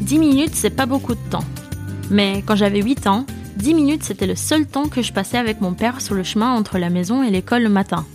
[0.00, 1.44] Dix minutes, c'est pas beaucoup de temps.
[2.10, 5.60] Mais quand j'avais 8 ans, 10 minutes, c'était le seul temps que je passais avec
[5.60, 8.06] mon père sur le chemin entre la maison et l'école le matin.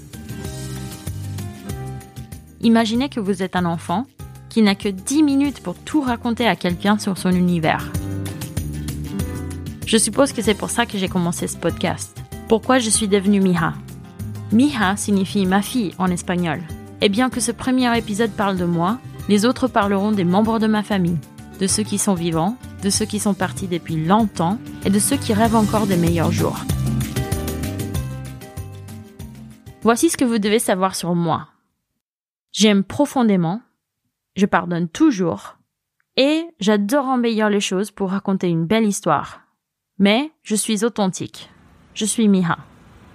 [2.62, 4.08] Imaginez que vous êtes un enfant
[4.50, 7.92] qui n'a que 10 minutes pour tout raconter à quelqu'un sur son univers.
[9.86, 12.18] Je suppose que c'est pour ça que j'ai commencé ce podcast.
[12.48, 13.74] Pourquoi je suis devenue Mija
[14.52, 16.62] Mija signifie ma fille en espagnol.
[17.02, 20.68] Et bien que ce premier épisode parle de moi, les autres parleront des membres de
[20.68, 21.20] ma famille,
[21.60, 25.18] de ceux qui sont vivants, de ceux qui sont partis depuis longtemps et de ceux
[25.18, 26.60] qui rêvent encore des meilleurs jours.
[29.82, 31.48] Voici ce que vous devez savoir sur moi.
[32.52, 33.62] J'aime profondément,
[34.40, 35.58] je pardonne toujours
[36.18, 39.42] et j'adore embellir les choses pour raconter une belle histoire.
[40.00, 41.50] Mais je suis authentique.
[41.94, 42.58] Je suis Miha.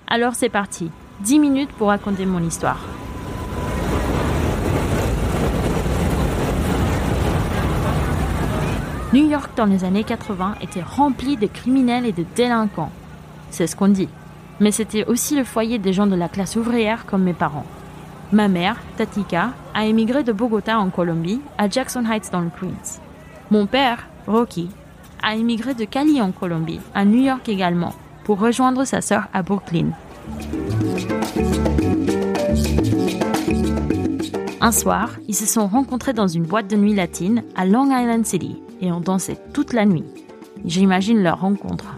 [0.06, 0.90] Alors c'est parti.
[1.20, 2.80] 10 minutes pour raconter mon histoire.
[9.12, 12.92] New York dans les années 80 était rempli de criminels et de délinquants.
[13.50, 14.08] C'est ce qu'on dit.
[14.60, 17.66] Mais c'était aussi le foyer des gens de la classe ouvrière comme mes parents.
[18.32, 23.00] Ma mère, Tatika, a émigré de Bogota en Colombie à Jackson Heights dans le Queens.
[23.50, 24.68] Mon père, Rocky,
[25.22, 29.42] a émigré de Cali en Colombie à New York également pour rejoindre sa sœur à
[29.42, 29.90] Brooklyn.
[34.60, 38.24] Un soir, ils se sont rencontrés dans une boîte de nuit latine à Long Island
[38.24, 40.04] City et ont dansé toute la nuit.
[40.64, 41.94] J'imagine leur rencontre.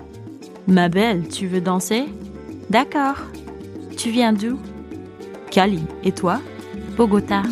[0.67, 2.07] Ma belle, tu veux danser?
[2.69, 3.19] D'accord.
[3.97, 4.59] Tu viens d'où?
[5.57, 5.81] Cali.
[6.05, 6.39] Et toi
[6.99, 7.43] Bogota?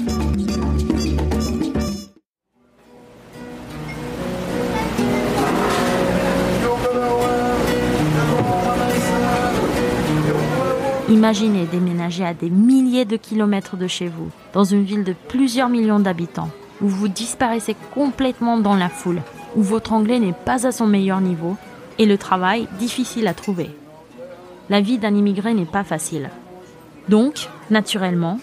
[11.09, 15.71] Imaginez déménager à des milliers de kilomètres de chez vous, dans une ville de plusieurs
[15.71, 16.51] millions d'habitants,
[16.83, 19.23] où vous disparaissez complètement dans la foule,
[19.57, 21.57] où votre anglais n'est pas à son meilleur niveau
[21.99, 23.71] et le travail difficile à trouver.
[24.69, 26.29] La vie d'un immigré n'est pas facile.
[27.09, 28.39] Donc, naturellement,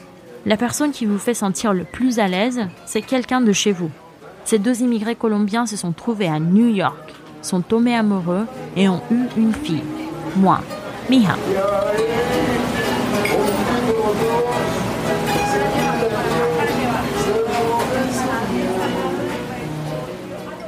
[0.45, 3.91] la personne qui vous fait sentir le plus à l'aise, c'est quelqu'un de chez vous.
[4.45, 8.45] Ces deux immigrés colombiens se sont trouvés à New York, sont tombés amoureux
[8.75, 9.83] et ont eu une fille.
[10.35, 10.61] Moi,
[11.09, 11.35] Miha.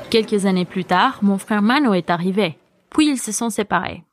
[0.09, 2.59] Quelques années plus tard, mon frère Mano est arrivé.
[2.91, 4.03] Puis ils se sont séparés.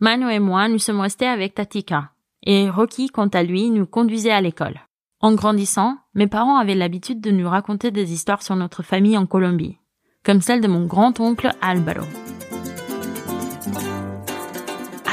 [0.00, 2.12] Mano et moi, nous sommes restés avec Tatika.
[2.44, 4.80] Et Rocky, quant à lui, nous conduisait à l'école.
[5.20, 9.26] En grandissant, mes parents avaient l'habitude de nous raconter des histoires sur notre famille en
[9.26, 9.78] Colombie,
[10.24, 12.04] comme celle de mon grand-oncle Álvaro.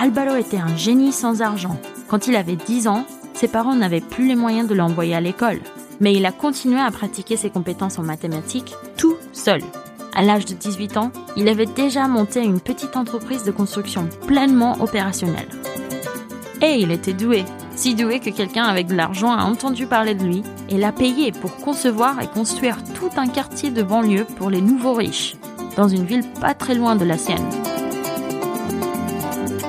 [0.01, 1.79] Álvaro était un génie sans argent.
[2.07, 5.59] Quand il avait 10 ans, ses parents n'avaient plus les moyens de l'envoyer à l'école.
[5.99, 9.61] Mais il a continué à pratiquer ses compétences en mathématiques tout seul.
[10.15, 14.81] À l'âge de 18 ans, il avait déjà monté une petite entreprise de construction pleinement
[14.81, 15.58] opérationnelle.
[16.61, 20.25] Et il était doué, si doué que quelqu'un avec de l'argent a entendu parler de
[20.25, 24.61] lui et l'a payé pour concevoir et construire tout un quartier de banlieue pour les
[24.61, 25.35] nouveaux riches,
[25.77, 27.47] dans une ville pas très loin de la sienne.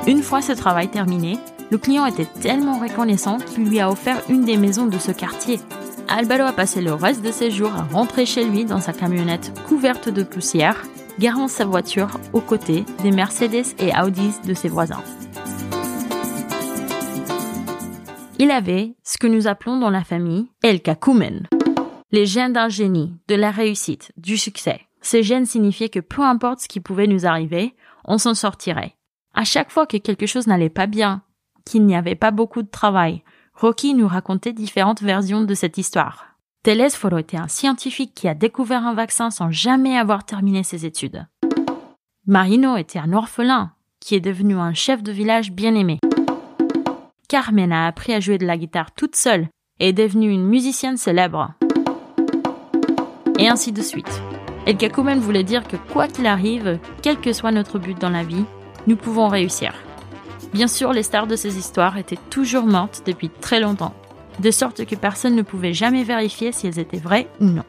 [0.07, 1.39] Une fois ce travail terminé,
[1.71, 5.61] le client était tellement reconnaissant qu'il lui a offert une des maisons de ce quartier
[6.13, 9.53] Albalo a passé le reste de ses jours à rentrer chez lui dans sa camionnette
[9.69, 10.83] couverte de poussière,
[11.21, 15.05] garant sa voiture aux côtés des Mercedes et Audis de ses voisins.
[18.43, 21.47] Il avait ce que nous appelons dans la famille El Kakumen,
[22.11, 24.81] les gènes d'un génie, de la réussite, du succès.
[25.03, 27.75] Ces gènes signifiaient que peu importe ce qui pouvait nous arriver,
[28.07, 28.97] on s'en sortirait.
[29.35, 31.21] À chaque fois que quelque chose n'allait pas bien,
[31.67, 33.23] qu'il n'y avait pas beaucoup de travail,
[33.53, 36.25] Rocky nous racontait différentes versions de cette histoire.
[36.63, 41.27] Telesforo était un scientifique qui a découvert un vaccin sans jamais avoir terminé ses études.
[42.27, 45.99] Marino était un orphelin qui est devenu un chef de village bien aimé.
[47.31, 49.47] Carmen a appris à jouer de la guitare toute seule
[49.79, 51.55] et est devenue une musicienne célèbre.
[53.39, 54.21] Et ainsi de suite.
[54.67, 58.25] El Kakumen voulait dire que quoi qu'il arrive, quel que soit notre but dans la
[58.25, 58.45] vie,
[58.89, 59.73] nous pouvons réussir.
[60.53, 63.95] Bien sûr, les stars de ces histoires étaient toujours mortes depuis très longtemps,
[64.41, 67.65] de sorte que personne ne pouvait jamais vérifier si elles étaient vraies ou non.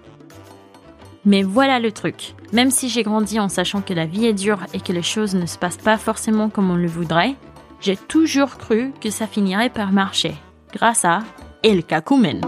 [1.24, 2.34] Mais voilà le truc.
[2.52, 5.36] Même si j'ai grandi en sachant que la vie est dure et que les choses
[5.36, 7.36] ne se passent pas forcément comme on le voudrait,
[7.82, 10.36] j'ai toujours cru que ça finirait par marcher.
[10.72, 11.24] Grâce à
[11.64, 12.42] El Kakumen.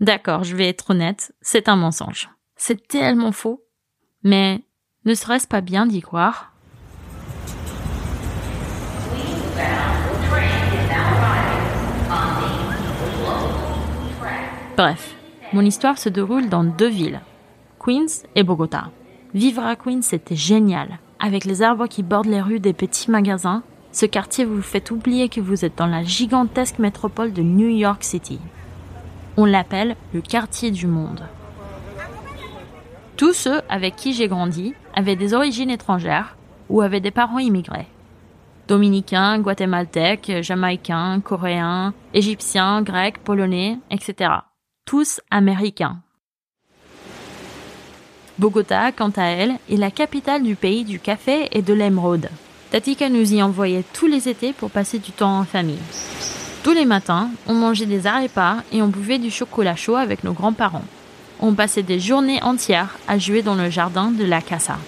[0.00, 2.30] D'accord, je vais être honnête, c'est un mensonge.
[2.56, 3.62] C'est tellement faux.
[4.22, 4.64] Mais
[5.04, 6.52] ne serait-ce pas bien d'y croire?
[14.76, 15.14] Bref,
[15.52, 17.20] mon histoire se déroule dans deux villes,
[17.78, 18.90] Queens et Bogota.
[19.32, 20.98] Vivre à Queens, c'était génial.
[21.20, 23.62] Avec les arbres qui bordent les rues des petits magasins,
[23.92, 28.02] ce quartier vous fait oublier que vous êtes dans la gigantesque métropole de New York
[28.02, 28.40] City.
[29.36, 31.26] On l'appelle le quartier du monde.
[33.16, 36.36] Tous ceux avec qui j'ai grandi avaient des origines étrangères
[36.68, 37.86] ou avaient des parents immigrés.
[38.66, 44.30] Dominicains, guatémaltèques, jamaïcains, coréens, égyptiens, grecs, polonais, etc
[44.84, 46.03] tous américains.
[48.38, 52.28] Bogota, quant à elle, est la capitale du pays du café et de l'émeraude.
[52.70, 55.78] Tatika nous y envoyait tous les étés pour passer du temps en famille.
[56.64, 60.32] Tous les matins, on mangeait des arepas et on buvait du chocolat chaud avec nos
[60.32, 60.84] grands-parents.
[61.40, 64.78] On passait des journées entières à jouer dans le jardin de la casa.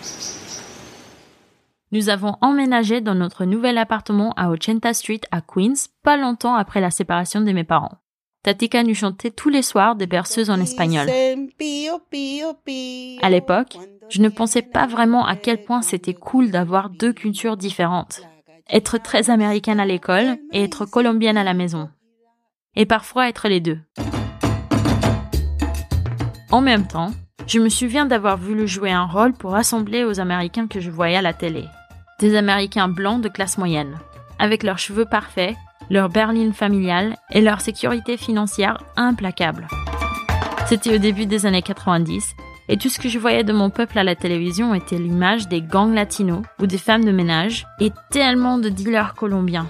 [1.92, 6.80] Nous avons emménagé dans notre nouvel appartement à Ochenta Street à Queens pas longtemps après
[6.80, 7.98] la séparation de mes parents.
[8.46, 11.08] Tatika nous chantait tous les soirs des berceuses en espagnol.
[13.20, 13.76] À l'époque,
[14.08, 18.22] je ne pensais pas vraiment à quel point c'était cool d'avoir deux cultures différentes.
[18.70, 21.90] Être très américaine à l'école et être colombienne à la maison.
[22.76, 23.80] Et parfois être les deux.
[26.52, 27.10] En même temps,
[27.48, 31.16] je me souviens d'avoir voulu jouer un rôle pour rassembler aux Américains que je voyais
[31.16, 31.64] à la télé.
[32.20, 33.98] Des Américains blancs de classe moyenne,
[34.38, 35.56] avec leurs cheveux parfaits
[35.90, 39.68] leur berline familiale et leur sécurité financière implacable.
[40.66, 42.34] C'était au début des années 90
[42.68, 45.62] et tout ce que je voyais de mon peuple à la télévision était l'image des
[45.62, 49.68] gangs latinos ou des femmes de ménage et tellement de dealers colombiens.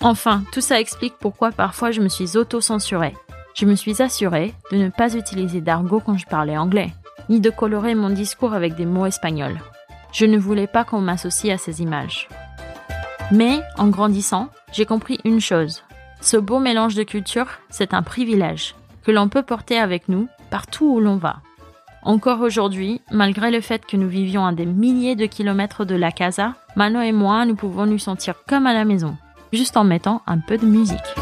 [0.00, 3.14] Enfin, tout ça explique pourquoi parfois je me suis auto-censurée.
[3.54, 6.92] Je me suis assurée de ne pas utiliser d'argot quand je parlais anglais,
[7.28, 9.58] ni de colorer mon discours avec des mots espagnols.
[10.12, 12.28] Je ne voulais pas qu'on m'associe à ces images.
[13.32, 15.82] Mais, en grandissant, j'ai compris une chose.
[16.20, 20.86] Ce beau mélange de cultures, c'est un privilège que l'on peut porter avec nous partout
[20.94, 21.38] où l'on va.
[22.02, 26.12] Encore aujourd'hui, malgré le fait que nous vivions à des milliers de kilomètres de la
[26.12, 29.16] casa, Mano et moi, nous pouvons nous sentir comme à la maison,
[29.52, 31.14] juste en mettant un peu de musique.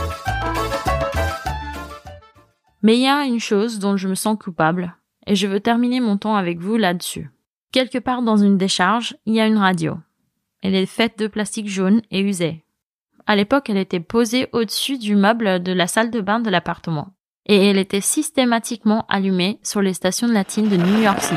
[2.82, 4.94] Mais il y a une chose dont je me sens coupable,
[5.26, 7.30] et je veux terminer mon temps avec vous là-dessus.
[7.72, 9.96] Quelque part dans une décharge, il y a une radio.
[10.64, 12.64] Elle est faite de plastique jaune et usé.
[13.26, 17.08] À l'époque, elle était posée au-dessus du meuble de la salle de bain de l'appartement.
[17.44, 21.37] Et elle était systématiquement allumée sur les stations latines de New York City.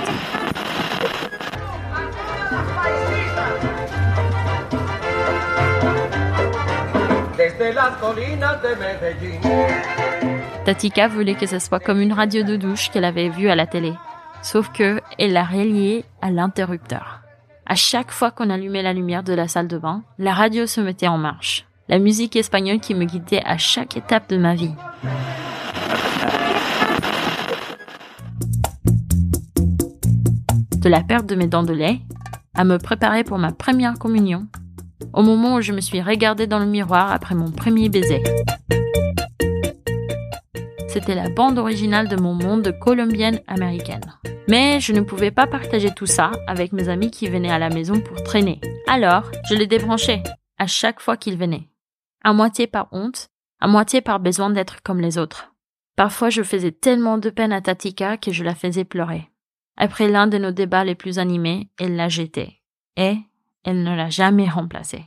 [10.64, 13.68] Tatika voulait que ce soit comme une radio de douche qu'elle avait vue à la
[13.68, 13.92] télé.
[14.42, 17.27] Sauf que elle l'a reliée à l'interrupteur.
[17.70, 20.80] À chaque fois qu'on allumait la lumière de la salle de bain, la radio se
[20.80, 21.66] mettait en marche.
[21.90, 24.72] La musique espagnole qui me guidait à chaque étape de ma vie.
[30.78, 32.00] De la perte de mes dents de lait,
[32.56, 34.48] à me préparer pour ma première communion,
[35.12, 38.24] au moment où je me suis regardée dans le miroir après mon premier baiser.
[40.98, 44.18] C'était la bande originale de mon monde colombienne américaine.
[44.50, 47.70] Mais je ne pouvais pas partager tout ça avec mes amis qui venaient à la
[47.70, 48.60] maison pour traîner.
[48.88, 50.24] Alors, je les débranchais
[50.58, 51.70] à chaque fois qu'ils venaient.
[52.24, 55.54] À moitié par honte, à moitié par besoin d'être comme les autres.
[55.96, 59.30] Parfois, je faisais tellement de peine à Tatika que je la faisais pleurer.
[59.76, 62.64] Après l'un de nos débats les plus animés, elle l'a jeté.
[62.96, 63.18] Et
[63.64, 65.06] elle ne l'a jamais remplacé.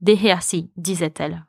[0.00, 1.44] Déhé assis, disait-elle.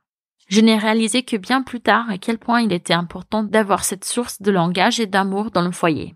[0.48, 4.06] Je n'ai réalisé que bien plus tard à quel point il était important d'avoir cette
[4.06, 6.16] source de langage et d'amour dans le foyer.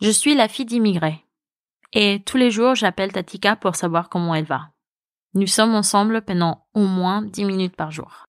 [0.00, 1.24] Je suis la fille d'immigrés.
[1.92, 4.70] Et tous les jours, j'appelle Tatika pour savoir comment elle va.
[5.34, 8.24] Nous sommes ensemble pendant au moins dix minutes par jour.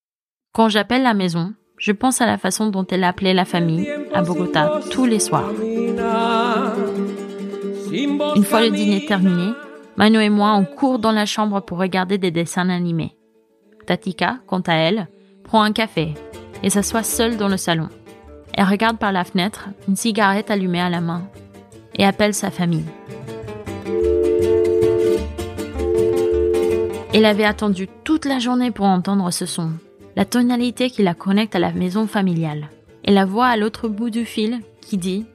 [0.52, 4.22] Quand j'appelle la maison, je pense à la façon dont elle appelait la famille à
[4.22, 5.50] Bogota tous les soirs.
[7.90, 9.52] Une fois le dîner terminé,
[9.96, 13.16] Mano et moi on court dans la chambre pour regarder des dessins animés.
[13.86, 15.08] Tatika, quant à elle,
[15.44, 16.14] prend un café
[16.62, 17.88] et s'assoit seule dans le salon.
[18.54, 21.22] Elle regarde par la fenêtre, une cigarette allumée à la main,
[21.94, 22.84] et appelle sa famille.
[27.14, 29.72] Elle avait attendu toute la journée pour entendre ce son,
[30.16, 32.68] la tonalité qui la connecte à la maison familiale,
[33.04, 35.26] et la voix à l'autre bout du fil qui dit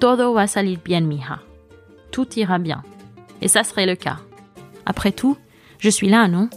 [0.00, 1.40] Todo va salir bien, mija.
[2.10, 2.82] Tout ira bien.
[3.40, 4.18] Et ça serait le cas.
[4.86, 5.36] Après tout,
[5.78, 6.48] je suis là, non?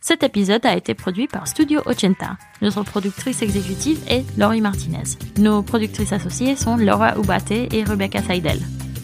[0.00, 2.36] Cet épisode a été produit par Studio Ochenta.
[2.62, 5.18] Notre productrice exécutive est Laurie Martinez.
[5.38, 8.60] Nos productrices associées sont Laura Ubate et Rebecca Seidel.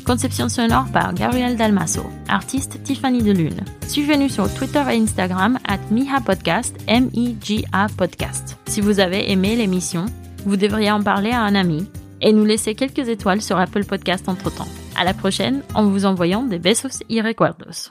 [0.07, 2.05] Conception sonore par Gabriel Dalmaso.
[2.29, 3.65] Artiste Tiffany Delune.
[3.89, 8.57] Suivez-nous sur Twitter et Instagram at Miha Podcast, M-I-G-A Podcast.
[8.67, 10.07] Si vous avez aimé l'émission,
[10.47, 11.89] vous devriez en parler à un ami
[12.21, 14.69] et nous laisser quelques étoiles sur Apple Podcast entre-temps.
[14.97, 17.91] À la prochaine en vous envoyant des besos y recuerdos.